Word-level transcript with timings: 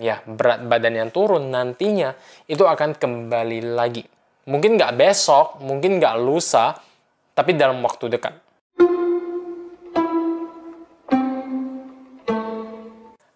ya 0.00 0.24
berat 0.24 0.64
badan 0.64 0.96
yang 0.96 1.10
turun 1.12 1.52
nantinya 1.52 2.16
itu 2.48 2.64
akan 2.64 2.96
kembali 2.96 3.76
lagi. 3.76 4.02
Mungkin 4.48 4.80
nggak 4.80 4.96
besok, 4.96 5.60
mungkin 5.60 6.00
nggak 6.00 6.16
lusa, 6.16 6.74
tapi 7.36 7.54
dalam 7.54 7.78
waktu 7.84 8.08
dekat. 8.08 8.34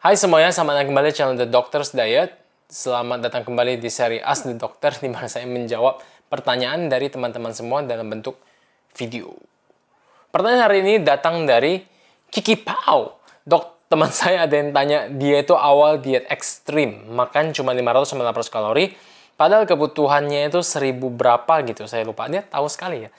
Hai 0.00 0.16
semuanya, 0.20 0.52
selamat 0.52 0.80
datang 0.80 0.88
kembali 0.92 1.06
di 1.08 1.14
channel 1.16 1.36
The 1.36 1.48
Doctor's 1.48 1.92
Diet. 1.92 2.32
Selamat 2.64 3.24
datang 3.24 3.44
kembali 3.44 3.76
di 3.76 3.88
seri 3.92 4.20
Ask 4.20 4.48
the 4.48 4.56
Doctor, 4.56 4.96
di 5.00 5.08
mana 5.12 5.28
saya 5.28 5.44
menjawab 5.44 6.00
pertanyaan 6.32 6.88
dari 6.88 7.12
teman-teman 7.12 7.52
semua 7.52 7.84
dalam 7.84 8.08
bentuk 8.08 8.40
video. 8.96 9.36
Pertanyaan 10.32 10.64
hari 10.66 10.82
ini 10.82 10.94
datang 11.04 11.44
dari 11.44 11.80
Kiki 12.28 12.56
Pau. 12.58 13.20
Dok, 13.44 13.73
teman 13.88 14.10
saya 14.20 14.44
ada 14.44 14.54
yang 14.54 14.70
tanya, 14.72 15.06
dia 15.08 15.42
itu 15.42 15.54
awal 15.54 16.00
diet 16.00 16.24
ekstrim, 16.30 17.08
makan 17.12 17.52
cuma 17.56 17.72
500 17.72 18.10
sampai 18.14 18.24
800 18.30 18.54
kalori, 18.54 18.84
padahal 19.34 19.64
kebutuhannya 19.64 20.48
itu 20.48 20.60
1000 20.60 20.98
berapa 21.12 21.54
gitu, 21.68 21.88
saya 21.88 22.04
lupa. 22.06 22.26
Dia 22.28 22.44
tahu 22.44 22.66
sekali 22.70 23.08
ya. 23.08 23.10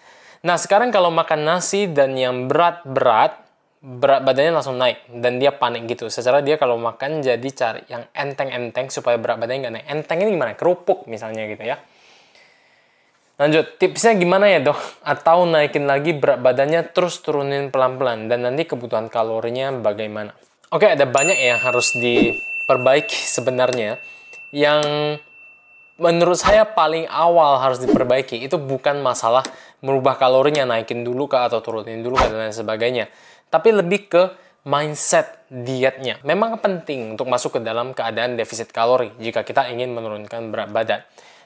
Nah, 0.45 0.61
sekarang 0.61 0.93
kalau 0.93 1.09
makan 1.09 1.41
nasi 1.41 1.89
dan 1.89 2.13
yang 2.13 2.45
berat-berat, 2.45 3.41
berat 3.81 4.21
badannya 4.21 4.53
langsung 4.53 4.77
naik 4.77 5.05
dan 5.09 5.41
dia 5.41 5.49
panik 5.49 5.89
gitu. 5.89 6.05
Secara 6.09 6.45
dia 6.45 6.57
kalau 6.61 6.77
makan 6.77 7.25
jadi 7.25 7.49
cari 7.53 7.81
yang 7.89 8.05
enteng-enteng 8.13 8.93
supaya 8.93 9.17
berat 9.17 9.41
badannya 9.41 9.61
nggak 9.65 9.75
naik. 9.77 9.87
Enteng 9.89 10.21
ini 10.21 10.37
gimana? 10.37 10.53
Kerupuk 10.53 11.09
misalnya 11.09 11.49
gitu 11.49 11.65
ya. 11.65 11.81
Lanjut, 13.35 13.75
tipsnya 13.81 14.15
gimana 14.15 14.47
ya 14.47 14.63
dok? 14.63 14.79
Atau 15.03 15.43
naikin 15.43 15.89
lagi 15.89 16.13
berat 16.13 16.39
badannya 16.39 16.93
terus 16.93 17.19
turunin 17.19 17.73
pelan-pelan 17.73 18.31
dan 18.31 18.47
nanti 18.47 18.63
kebutuhan 18.63 19.09
kalorinya 19.11 19.75
bagaimana? 19.75 20.31
Oke, 20.75 20.91
ada 20.91 21.07
banyak 21.07 21.39
yang 21.39 21.55
harus 21.63 21.95
diperbaiki 21.95 23.15
sebenarnya. 23.15 23.95
Yang 24.51 24.83
menurut 25.95 26.35
saya 26.35 26.67
paling 26.67 27.07
awal 27.07 27.63
harus 27.63 27.79
diperbaiki 27.79 28.43
itu 28.43 28.59
bukan 28.59 28.99
masalah 28.99 29.47
merubah 29.79 30.19
kalorinya 30.19 30.67
naikin 30.67 31.07
dulu 31.07 31.31
ke 31.31 31.39
atau 31.39 31.63
turunin 31.63 32.03
dulu 32.03 32.19
ke 32.19 32.27
dan 32.27 32.51
lain 32.51 32.51
sebagainya 32.51 33.07
tapi 33.47 33.71
lebih 33.71 34.11
ke 34.11 34.23
mindset 34.67 35.47
dietnya. 35.47 36.19
Memang 36.27 36.59
penting 36.59 37.15
untuk 37.15 37.31
masuk 37.31 37.55
ke 37.55 37.59
dalam 37.63 37.95
keadaan 37.95 38.35
defisit 38.35 38.75
kalori 38.75 39.15
jika 39.23 39.47
kita 39.47 39.71
ingin 39.71 39.95
menurunkan 39.95 40.51
berat 40.51 40.75
badan. 40.75 40.99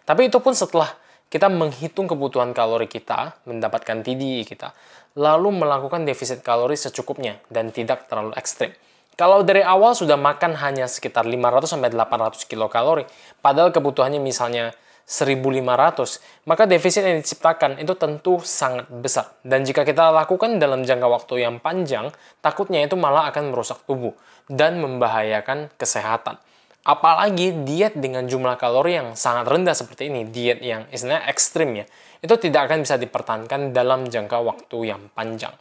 Tapi 0.10 0.34
itu 0.34 0.42
pun 0.42 0.58
setelah 0.58 0.90
kita 1.30 1.46
menghitung 1.46 2.10
kebutuhan 2.10 2.50
kalori 2.58 2.90
kita, 2.90 3.38
mendapatkan 3.46 4.02
TDI 4.02 4.42
kita, 4.42 4.74
lalu 5.14 5.54
melakukan 5.54 6.02
defisit 6.02 6.42
kalori 6.42 6.74
secukupnya 6.74 7.38
dan 7.54 7.70
tidak 7.70 8.10
terlalu 8.10 8.34
ekstrim. 8.34 8.74
Kalau 9.20 9.44
dari 9.44 9.60
awal 9.60 9.92
sudah 10.00 10.16
makan 10.16 10.56
hanya 10.64 10.88
sekitar 10.88 11.28
500 11.28 11.76
800 11.76 12.48
kilokalori, 12.48 13.04
padahal 13.44 13.76
kebutuhannya 13.76 14.24
misalnya 14.24 14.72
1.500, 15.04 16.48
maka 16.48 16.64
defisit 16.64 17.04
yang 17.04 17.20
diciptakan 17.20 17.84
itu 17.84 18.00
tentu 18.00 18.40
sangat 18.40 18.88
besar. 18.88 19.36
Dan 19.44 19.68
jika 19.68 19.84
kita 19.84 20.16
lakukan 20.16 20.56
dalam 20.56 20.88
jangka 20.88 21.04
waktu 21.12 21.44
yang 21.44 21.60
panjang, 21.60 22.16
takutnya 22.40 22.80
itu 22.80 22.96
malah 22.96 23.28
akan 23.28 23.52
merusak 23.52 23.84
tubuh 23.84 24.16
dan 24.48 24.80
membahayakan 24.80 25.68
kesehatan. 25.76 26.40
Apalagi 26.88 27.68
diet 27.68 28.00
dengan 28.00 28.24
jumlah 28.24 28.56
kalori 28.56 29.04
yang 29.04 29.20
sangat 29.20 29.52
rendah 29.52 29.76
seperti 29.76 30.08
ini, 30.08 30.32
diet 30.32 30.64
yang 30.64 30.88
istilahnya 30.96 31.28
ekstrim 31.28 31.76
ya, 31.76 31.84
itu 32.24 32.40
tidak 32.40 32.72
akan 32.72 32.88
bisa 32.88 32.96
dipertahankan 32.96 33.76
dalam 33.76 34.08
jangka 34.08 34.40
waktu 34.40 34.96
yang 34.96 35.12
panjang. 35.12 35.52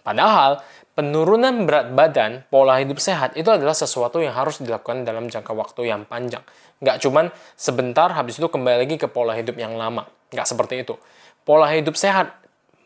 Padahal, 0.00 0.64
penurunan 0.96 1.64
berat 1.68 1.92
badan, 1.92 2.44
pola 2.48 2.80
hidup 2.80 3.00
sehat 3.00 3.36
itu 3.36 3.48
adalah 3.48 3.76
sesuatu 3.76 4.20
yang 4.20 4.32
harus 4.32 4.60
dilakukan 4.60 5.04
dalam 5.04 5.28
jangka 5.28 5.52
waktu 5.52 5.92
yang 5.92 6.04
panjang. 6.08 6.44
Nggak 6.80 6.96
cuman 7.04 7.28
sebentar, 7.56 8.08
habis 8.12 8.40
itu 8.40 8.48
kembali 8.48 8.88
lagi 8.88 8.96
ke 8.96 9.08
pola 9.08 9.36
hidup 9.36 9.56
yang 9.60 9.76
lama. 9.76 10.08
Nggak 10.32 10.46
seperti 10.48 10.84
itu. 10.84 10.96
Pola 11.44 11.68
hidup 11.72 11.96
sehat, 11.96 12.36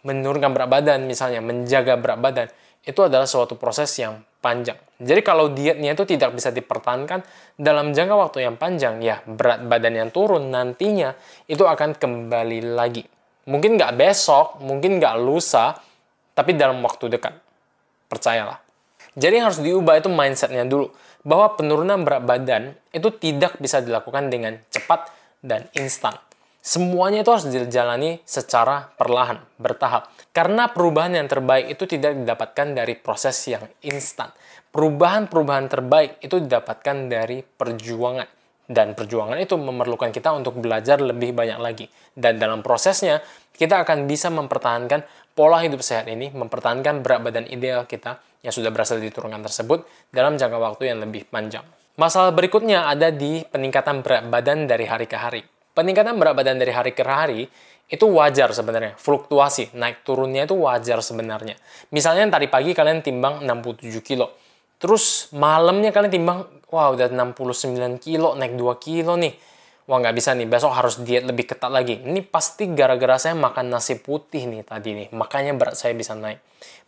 menurunkan 0.03 0.51
berat 0.53 0.69
badan 0.71 1.07
misalnya, 1.07 1.43
menjaga 1.43 1.95
berat 1.99 2.19
badan, 2.21 2.49
itu 2.85 3.01
adalah 3.01 3.25
suatu 3.25 3.57
proses 3.57 3.91
yang 3.97 4.21
panjang. 4.45 4.77
Jadi 5.01 5.21
kalau 5.25 5.49
dietnya 5.51 5.97
itu 5.97 6.05
tidak 6.05 6.37
bisa 6.37 6.53
dipertahankan 6.53 7.25
dalam 7.57 7.97
jangka 7.97 8.15
waktu 8.15 8.45
yang 8.45 8.61
panjang, 8.61 9.01
ya 9.01 9.25
berat 9.25 9.65
badan 9.65 9.97
yang 9.97 10.11
turun 10.13 10.53
nantinya 10.53 11.17
itu 11.49 11.65
akan 11.65 11.97
kembali 11.97 12.77
lagi. 12.77 13.03
Mungkin 13.49 13.81
nggak 13.81 13.97
besok, 13.97 14.61
mungkin 14.61 15.01
nggak 15.01 15.17
lusa, 15.21 15.77
tapi 16.35 16.59
dalam 16.59 16.83
waktu 16.83 17.09
dekat. 17.09 17.39
Percayalah. 18.11 18.61
Jadi 19.15 19.35
yang 19.39 19.47
harus 19.49 19.63
diubah 19.63 20.03
itu 20.03 20.11
mindsetnya 20.11 20.67
dulu. 20.67 20.91
Bahwa 21.25 21.57
penurunan 21.57 22.05
berat 22.05 22.27
badan 22.27 22.77
itu 22.93 23.09
tidak 23.17 23.57
bisa 23.57 23.81
dilakukan 23.81 24.29
dengan 24.29 24.61
cepat 24.69 25.09
dan 25.41 25.71
instan. 25.79 26.19
Semuanya 26.65 27.21
itu 27.21 27.31
harus 27.33 27.45
dijalani 27.49 28.25
secara 28.25 28.89
perlahan, 28.97 29.37
bertahap. 29.61 30.09
Karena 30.33 30.73
perubahan 30.73 31.13
yang 31.13 31.29
terbaik 31.29 31.69
itu 31.77 31.85
tidak 31.85 32.17
didapatkan 32.17 32.73
dari 32.73 32.97
proses 32.97 33.37
yang 33.49 33.65
instan. 33.85 34.33
Perubahan-perubahan 34.73 35.69
terbaik 35.69 36.25
itu 36.25 36.41
didapatkan 36.41 36.97
dari 37.13 37.45
perjuangan. 37.45 38.27
Dan 38.65 38.97
perjuangan 38.97 39.37
itu 39.37 39.61
memerlukan 39.61 40.09
kita 40.09 40.33
untuk 40.33 40.57
belajar 40.57 40.97
lebih 41.01 41.37
banyak 41.37 41.61
lagi. 41.61 41.87
Dan 42.17 42.41
dalam 42.41 42.65
prosesnya, 42.65 43.21
kita 43.53 43.85
akan 43.85 44.09
bisa 44.09 44.33
mempertahankan 44.33 45.05
pola 45.37 45.61
hidup 45.61 45.85
sehat 45.85 46.09
ini, 46.09 46.33
mempertahankan 46.33 47.05
berat 47.05 47.21
badan 47.21 47.45
ideal 47.51 47.85
kita 47.85 48.19
yang 48.41 48.53
sudah 48.53 48.73
berhasil 48.73 48.97
diturunkan 48.97 49.45
tersebut 49.45 49.85
dalam 50.09 50.41
jangka 50.41 50.59
waktu 50.61 50.95
yang 50.95 51.05
lebih 51.05 51.29
panjang. 51.29 51.65
Masalah 51.95 52.35
berikutnya 52.35 52.91
ada 52.91 53.15
di 53.15 53.45
peningkatan 53.47 54.03
berat 54.03 54.27
badan 54.27 54.67
dari 54.67 54.89
hari 54.89 55.07
ke 55.07 55.15
hari. 55.15 55.43
Peningkatan 55.75 56.19
berat 56.19 56.35
badan 56.35 56.59
dari 56.59 56.73
hari 56.75 56.91
ke 56.91 57.03
hari 57.07 57.47
itu 57.87 58.07
wajar 58.11 58.51
sebenarnya. 58.51 58.97
Fluktuasi, 58.97 59.75
naik 59.77 60.03
turunnya 60.03 60.49
itu 60.49 60.57
wajar 60.57 60.99
sebenarnya. 61.05 61.55
Misalnya 61.95 62.27
tadi 62.35 62.51
pagi 62.51 62.73
kalian 62.73 63.05
timbang 63.05 63.45
67 63.47 64.01
kilo. 64.01 64.35
Terus 64.85 65.33
malamnya 65.33 65.97
kalian 65.97 66.13
timbang 66.13 66.45
wah 66.69 66.93
udah 66.93 67.09
69 67.09 68.05
kilo, 68.05 68.37
naik 68.37 68.53
2 68.53 68.77
kilo 68.85 69.17
nih. 69.17 69.33
Wah 69.89 69.97
nggak 69.97 70.13
bisa 70.13 70.37
nih, 70.37 70.45
besok 70.45 70.77
harus 70.77 71.01
diet 71.01 71.25
lebih 71.25 71.49
ketat 71.49 71.73
lagi. 71.73 72.05
Ini 72.05 72.21
pasti 72.29 72.69
gara-gara 72.69 73.17
saya 73.17 73.33
makan 73.33 73.73
nasi 73.73 73.97
putih 73.97 74.45
nih 74.45 74.61
tadi 74.61 74.93
nih, 74.93 75.09
makanya 75.17 75.57
berat 75.57 75.81
saya 75.81 75.97
bisa 75.97 76.13
naik. 76.13 76.37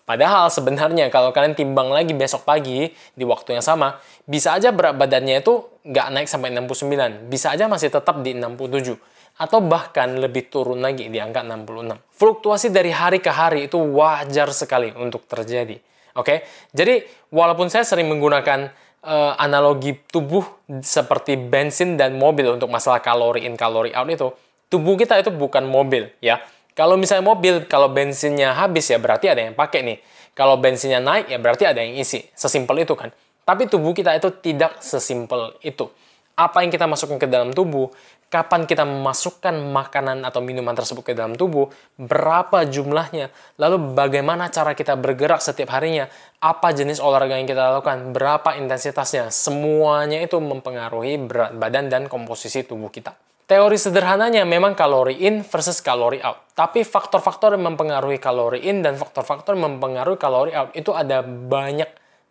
Padahal 0.05 0.53
sebenarnya 0.53 1.09
kalau 1.09 1.33
kalian 1.33 1.57
timbang 1.57 1.89
lagi 1.89 2.13
besok 2.13 2.45
pagi 2.45 2.93
di 2.93 3.25
waktu 3.25 3.57
yang 3.57 3.65
sama, 3.65 3.97
bisa 4.29 4.53
aja 4.53 4.77
berat 4.77 5.01
badannya 5.01 5.41
itu 5.41 5.65
nggak 5.89 6.07
naik 6.13 6.29
sampai 6.29 6.53
69, 6.53 7.33
bisa 7.33 7.57
aja 7.57 7.65
masih 7.65 7.89
tetap 7.89 8.21
di 8.21 8.37
67 8.37 8.97
atau 9.37 9.59
bahkan 9.65 10.17
lebih 10.17 10.53
turun 10.53 10.85
lagi 10.85 11.09
di 11.09 11.17
angka 11.17 11.45
66. 11.45 11.97
Fluktuasi 12.13 12.73
dari 12.73 12.93
hari 12.93 13.25
ke 13.25 13.33
hari 13.33 13.73
itu 13.73 13.77
wajar 13.77 14.53
sekali 14.53 14.93
untuk 14.97 15.25
terjadi. 15.29 15.96
Oke, 16.17 16.49
jadi 16.73 17.05
walaupun 17.29 17.69
saya 17.69 17.85
sering 17.85 18.09
menggunakan 18.09 18.73
uh, 19.05 19.37
analogi 19.37 20.01
tubuh 20.09 20.43
seperti 20.81 21.37
bensin 21.37 22.01
dan 22.01 22.17
mobil 22.17 22.57
untuk 22.57 22.73
masalah 22.73 23.05
kalori 23.05 23.45
in 23.45 23.55
kalori 23.55 23.93
out 23.93 24.09
itu 24.09 24.33
tubuh 24.67 24.99
kita 24.99 25.21
itu 25.23 25.31
bukan 25.31 25.67
mobil 25.67 26.11
ya. 26.19 26.43
Kalau 26.77 27.01
misalnya 27.01 27.25
mobil 27.25 27.65
kalau 27.65 27.89
bensinnya 27.89 28.53
habis 28.53 28.93
ya 28.93 29.01
berarti 29.01 29.33
ada 29.33 29.41
yang 29.49 29.57
pakai 29.57 29.81
nih. 29.81 29.99
Kalau 30.37 30.61
bensinnya 30.61 31.01
naik 31.01 31.33
ya 31.33 31.41
berarti 31.41 31.65
ada 31.65 31.81
yang 31.81 31.97
isi. 31.97 32.29
Sesimpel 32.37 32.85
itu 32.85 32.93
kan. 32.93 33.09
Tapi 33.49 33.65
tubuh 33.65 33.97
kita 33.97 34.13
itu 34.13 34.29
tidak 34.45 34.85
sesimpel 34.85 35.57
itu. 35.65 35.89
Apa 36.37 36.61
yang 36.61 36.69
kita 36.69 36.85
masukkan 36.85 37.17
ke 37.17 37.25
dalam 37.25 37.57
tubuh, 37.57 37.89
kapan 38.27 38.67
kita 38.67 38.83
memasukkan 38.83 39.55
makanan 39.71 40.27
atau 40.27 40.43
minuman 40.43 40.75
tersebut 40.75 41.03
ke 41.03 41.13
dalam 41.15 41.39
tubuh, 41.39 41.71
berapa 41.95 42.67
jumlahnya, 42.67 43.31
lalu 43.57 43.95
bagaimana 43.95 44.51
cara 44.51 44.75
kita 44.75 44.99
bergerak 44.99 45.39
setiap 45.39 45.71
harinya, 45.79 46.11
apa 46.43 46.75
jenis 46.75 46.99
olahraga 46.99 47.39
yang 47.39 47.47
kita 47.47 47.79
lakukan, 47.79 48.11
berapa 48.11 48.59
intensitasnya, 48.59 49.31
semuanya 49.31 50.21
itu 50.21 50.37
mempengaruhi 50.43 51.23
berat 51.23 51.55
badan 51.55 51.87
dan 51.87 52.03
komposisi 52.11 52.67
tubuh 52.67 52.91
kita. 52.91 53.15
Teori 53.47 53.79
sederhananya 53.79 54.43
memang 54.43 54.75
kalori 54.75 55.23
in 55.23 55.47
versus 55.47 55.79
kalori 55.79 56.19
out. 56.19 56.51
Tapi 56.59 56.83
faktor-faktor 56.83 57.55
yang 57.55 57.63
mempengaruhi 57.63 58.19
kalori 58.19 58.67
in 58.67 58.83
dan 58.83 58.99
faktor-faktor 58.99 59.55
yang 59.55 59.79
mempengaruhi 59.79 60.19
kalori 60.19 60.51
out 60.51 60.75
itu 60.75 60.91
ada 60.91 61.23
banyak 61.23 61.87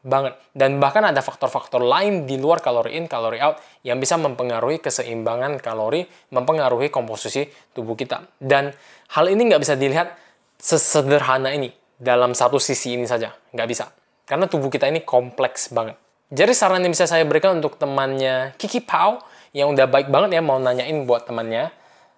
banget. 0.06 0.38
Dan 0.54 0.78
bahkan 0.78 1.02
ada 1.02 1.20
faktor-faktor 1.26 1.82
lain 1.82 2.30
di 2.30 2.38
luar 2.38 2.62
kalori 2.62 2.94
in, 2.94 3.10
kalori 3.10 3.42
out 3.42 3.58
yang 3.82 3.98
bisa 3.98 4.16
mempengaruhi 4.22 4.78
keseimbangan 4.78 5.58
kalori, 5.58 6.06
mempengaruhi 6.30 6.94
komposisi 6.94 7.50
tubuh 7.74 7.98
kita. 7.98 8.22
Dan 8.38 8.70
hal 9.18 9.26
ini 9.28 9.50
nggak 9.50 9.62
bisa 9.66 9.74
dilihat 9.74 10.14
sesederhana 10.62 11.52
ini 11.52 11.74
dalam 11.98 12.38
satu 12.38 12.62
sisi 12.62 12.94
ini 12.94 13.10
saja. 13.10 13.34
Nggak 13.52 13.68
bisa. 13.68 13.90
Karena 14.30 14.46
tubuh 14.46 14.70
kita 14.70 14.86
ini 14.86 15.02
kompleks 15.02 15.74
banget. 15.74 15.98
Jadi 16.30 16.54
saran 16.54 16.82
yang 16.82 16.94
bisa 16.94 17.06
saya 17.06 17.22
berikan 17.26 17.58
untuk 17.58 17.78
temannya 17.78 18.58
Kiki 18.58 18.82
Pau 18.82 19.22
yang 19.54 19.72
udah 19.72 19.86
baik 19.86 20.10
banget 20.10 20.38
ya 20.38 20.42
mau 20.42 20.58
nanyain 20.58 21.06
buat 21.06 21.30
temannya 21.30 21.70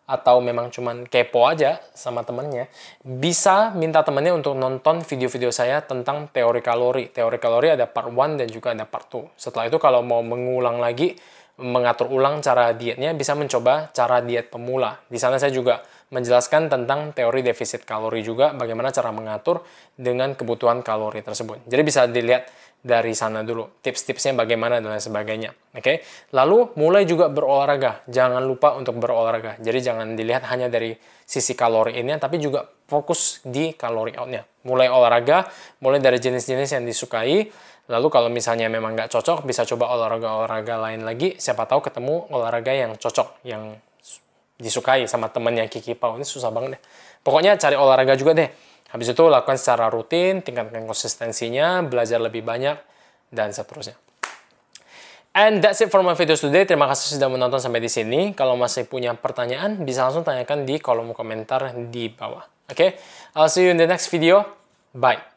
atau 0.08 0.40
memang 0.40 0.72
cuman 0.72 1.04
kepo 1.04 1.44
aja 1.44 1.84
sama 1.92 2.24
temennya, 2.24 2.72
bisa 3.04 3.76
minta 3.76 4.08
temennya 4.08 4.32
untuk 4.32 4.56
nonton 4.56 5.04
video-video 5.04 5.52
saya 5.52 5.84
tentang 5.84 6.32
teori 6.32 6.64
kalori. 6.64 7.12
Teori 7.12 7.36
kalori 7.36 7.76
ada 7.76 7.92
part 7.92 8.08
1 8.08 8.40
dan 8.40 8.48
juga 8.48 8.72
ada 8.72 8.88
part 8.88 9.12
2. 9.12 9.36
Setelah 9.36 9.68
itu 9.68 9.76
kalau 9.84 10.00
mau 10.00 10.24
mengulang 10.24 10.80
lagi 10.80 11.20
mengatur 11.60 12.08
ulang 12.08 12.40
cara 12.40 12.72
dietnya, 12.72 13.12
bisa 13.12 13.36
mencoba 13.36 13.92
cara 13.92 14.24
diet 14.24 14.48
pemula. 14.48 14.96
Di 15.12 15.20
sana 15.20 15.36
saya 15.36 15.52
juga 15.52 15.84
menjelaskan 16.08 16.72
tentang 16.72 17.12
teori 17.12 17.44
defisit 17.44 17.84
kalori 17.84 18.24
juga, 18.24 18.56
bagaimana 18.56 18.96
cara 18.96 19.12
mengatur 19.12 19.64
dengan 20.00 20.32
kebutuhan 20.34 20.80
kalori 20.80 21.20
tersebut. 21.20 21.68
Jadi 21.68 21.82
bisa 21.84 22.08
dilihat 22.08 22.48
dari 22.78 23.12
sana 23.12 23.44
dulu, 23.44 23.82
tips-tipsnya 23.84 24.38
bagaimana 24.38 24.80
dan 24.80 24.96
lain 24.96 25.04
sebagainya. 25.04 25.52
Oke, 25.76 25.82
okay? 25.82 25.96
lalu 26.32 26.72
mulai 26.80 27.04
juga 27.04 27.28
berolahraga. 27.28 28.08
Jangan 28.08 28.40
lupa 28.46 28.78
untuk 28.80 28.96
berolahraga. 29.02 29.60
Jadi 29.60 29.80
jangan 29.84 30.16
dilihat 30.16 30.48
hanya 30.48 30.72
dari 30.72 30.96
sisi 31.28 31.58
kalori 31.58 32.00
ini, 32.00 32.16
tapi 32.16 32.40
juga 32.40 32.64
fokus 32.88 33.44
di 33.44 33.76
kalori 33.76 34.16
outnya. 34.16 34.48
Mulai 34.64 34.88
olahraga, 34.88 35.50
mulai 35.84 36.00
dari 36.00 36.22
jenis-jenis 36.22 36.80
yang 36.80 36.86
disukai. 36.88 37.52
Lalu 37.88 38.08
kalau 38.08 38.30
misalnya 38.32 38.72
memang 38.72 38.96
nggak 38.96 39.12
cocok, 39.12 39.44
bisa 39.44 39.68
coba 39.68 39.92
olahraga-olahraga 39.92 40.76
lain 40.80 41.02
lagi. 41.04 41.36
Siapa 41.36 41.68
tahu 41.68 41.84
ketemu 41.84 42.32
olahraga 42.32 42.72
yang 42.72 42.96
cocok, 42.96 43.44
yang 43.48 43.76
disukai 44.58 45.06
sama 45.06 45.30
temennya 45.30 45.70
Kiki 45.70 45.94
Pau 45.94 46.18
ini 46.18 46.26
susah 46.26 46.50
banget 46.50 46.78
deh. 46.78 46.82
Pokoknya 47.22 47.56
cari 47.56 47.78
olahraga 47.78 48.18
juga 48.18 48.34
deh. 48.34 48.50
Habis 48.88 49.14
itu 49.14 49.24
lakukan 49.28 49.60
secara 49.60 49.92
rutin, 49.92 50.42
tingkatkan 50.42 50.88
konsistensinya, 50.88 51.84
belajar 51.84 52.18
lebih 52.24 52.42
banyak, 52.42 52.80
dan 53.30 53.52
seterusnya. 53.52 54.00
And 55.38 55.62
that's 55.62 55.84
it 55.86 55.94
for 55.94 56.02
my 56.02 56.18
video 56.18 56.34
today. 56.34 56.66
Terima 56.66 56.90
kasih 56.90 57.20
sudah 57.20 57.30
menonton 57.30 57.62
sampai 57.62 57.78
di 57.78 57.92
sini. 57.92 58.34
Kalau 58.34 58.58
masih 58.58 58.90
punya 58.90 59.14
pertanyaan, 59.14 59.78
bisa 59.86 60.10
langsung 60.10 60.26
tanyakan 60.26 60.66
di 60.66 60.82
kolom 60.82 61.14
komentar 61.14 61.78
di 61.94 62.10
bawah. 62.10 62.42
Oke, 62.68 62.74
okay? 62.74 62.90
I'll 63.38 63.52
see 63.52 63.70
you 63.70 63.72
in 63.72 63.78
the 63.78 63.86
next 63.86 64.10
video. 64.10 64.42
Bye. 64.98 65.37